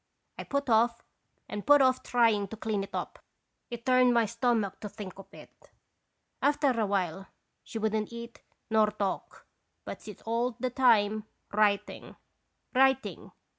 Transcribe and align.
I 0.39 0.45
put 0.45 0.67
off 0.67 1.03
and 1.47 1.63
put 1.63 1.79
off 1.79 2.01
trying 2.01 2.47
to 2.47 2.57
clean 2.57 2.83
it 2.83 2.89
up; 2.95 3.19
it 3.69 3.85
turned 3.85 4.15
my 4.15 4.25
stomach 4.25 4.79
to 4.79 4.89
think 4.89 5.19
of 5.19 5.31
it. 5.31 5.69
After 6.41 6.71
a 6.71 6.87
while 6.87 7.27
she 7.61 7.77
would 7.77 7.93
n't 7.95 8.11
eat 8.11 8.41
nor 8.71 8.87
talk, 8.89 9.45
but 9.85 10.01
sits 10.01 10.23
all 10.23 10.57
the 10.59 10.71
time 10.71 11.25
writing, 11.53 12.15
writing. 12.73 13.31